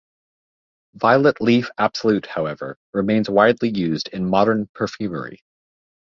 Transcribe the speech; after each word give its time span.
Violet 0.95 1.39
leaf 1.41 1.69
absolute, 1.77 2.25
however, 2.25 2.75
remains 2.91 3.29
widely 3.29 3.69
used 3.69 4.07
in 4.07 4.25
modern 4.27 4.67
perfumery. 4.73 5.43